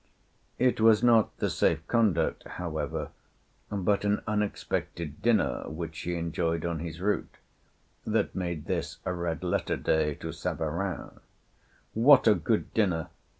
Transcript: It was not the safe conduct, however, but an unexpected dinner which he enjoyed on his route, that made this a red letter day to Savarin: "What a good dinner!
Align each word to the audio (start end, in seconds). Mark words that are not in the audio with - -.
It 0.57 0.81
was 0.81 1.03
not 1.03 1.37
the 1.37 1.47
safe 1.51 1.85
conduct, 1.87 2.43
however, 2.57 3.09
but 3.69 4.03
an 4.03 4.23
unexpected 4.25 5.21
dinner 5.21 5.65
which 5.69 5.99
he 5.99 6.15
enjoyed 6.15 6.65
on 6.65 6.79
his 6.79 6.99
route, 6.99 7.37
that 8.03 8.33
made 8.33 8.65
this 8.65 8.97
a 9.05 9.13
red 9.13 9.43
letter 9.43 9.77
day 9.77 10.15
to 10.15 10.31
Savarin: 10.31 11.19
"What 11.93 12.27
a 12.27 12.33
good 12.33 12.73
dinner! 12.73 13.09